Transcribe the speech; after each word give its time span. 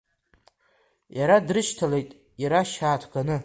Иара 1.17 1.37
дрышьҭалеит 1.47 2.09
ирашь 2.41 2.77
ааҭганы. 2.87 3.35